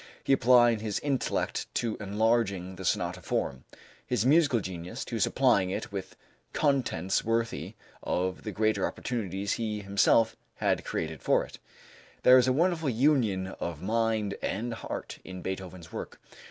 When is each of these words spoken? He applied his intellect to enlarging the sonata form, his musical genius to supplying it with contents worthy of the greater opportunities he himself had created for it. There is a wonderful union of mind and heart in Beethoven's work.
He 0.23 0.33
applied 0.33 0.81
his 0.81 0.97
intellect 1.01 1.67
to 1.75 1.95
enlarging 1.99 2.75
the 2.75 2.85
sonata 2.85 3.21
form, 3.21 3.65
his 4.03 4.25
musical 4.25 4.59
genius 4.59 5.05
to 5.05 5.19
supplying 5.19 5.69
it 5.69 5.91
with 5.91 6.15
contents 6.53 7.23
worthy 7.23 7.75
of 8.01 8.41
the 8.41 8.51
greater 8.51 8.87
opportunities 8.87 9.53
he 9.53 9.81
himself 9.81 10.35
had 10.55 10.83
created 10.83 11.21
for 11.21 11.45
it. 11.45 11.59
There 12.23 12.39
is 12.39 12.47
a 12.47 12.51
wonderful 12.51 12.89
union 12.89 13.45
of 13.59 13.83
mind 13.83 14.37
and 14.41 14.73
heart 14.73 15.19
in 15.23 15.43
Beethoven's 15.43 15.93
work. 15.93 16.19